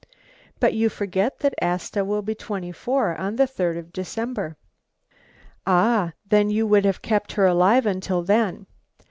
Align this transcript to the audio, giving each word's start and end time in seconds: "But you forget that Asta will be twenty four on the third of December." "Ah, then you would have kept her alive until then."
"But 0.59 0.73
you 0.73 0.89
forget 0.89 1.41
that 1.41 1.53
Asta 1.61 2.03
will 2.03 2.23
be 2.23 2.33
twenty 2.33 2.71
four 2.71 3.15
on 3.15 3.35
the 3.35 3.45
third 3.45 3.77
of 3.77 3.93
December." 3.93 4.57
"Ah, 5.67 6.13
then 6.27 6.49
you 6.49 6.65
would 6.65 6.85
have 6.85 7.03
kept 7.03 7.33
her 7.33 7.45
alive 7.45 7.85
until 7.85 8.23
then." 8.23 8.65